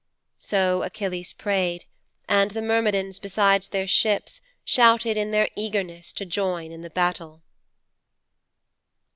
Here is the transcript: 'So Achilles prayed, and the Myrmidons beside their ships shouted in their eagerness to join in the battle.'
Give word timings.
'So 0.39 0.81
Achilles 0.81 1.31
prayed, 1.31 1.85
and 2.27 2.49
the 2.49 2.61
Myrmidons 2.63 3.19
beside 3.19 3.61
their 3.69 3.85
ships 3.85 4.41
shouted 4.65 5.15
in 5.15 5.29
their 5.29 5.47
eagerness 5.55 6.11
to 6.13 6.25
join 6.25 6.71
in 6.71 6.81
the 6.81 6.89
battle.' 6.89 7.43